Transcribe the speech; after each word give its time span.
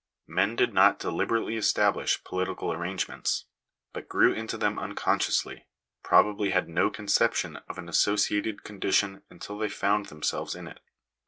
Men 0.25 0.55
did 0.55 0.73
not 0.73 0.97
deliberately 0.97 1.57
establish 1.57 2.23
political 2.23 2.73
arrangements, 2.73 3.45
but* 3.93 4.09
grew 4.09 4.33
into 4.33 4.57
them 4.57 4.79
unconsciously— 4.79 5.67
probably 6.03 6.49
had 6.49 6.67
no 6.67 6.89
conception 6.89 7.57
of 7.69 7.75
J 7.75 7.81
an 7.83 7.89
associated 7.89 8.63
condition 8.63 9.21
until 9.29 9.59
they 9.59 9.69
found 9.69 10.07
themselves 10.07 10.55
in 10.55 10.67
it.' 10.67 10.79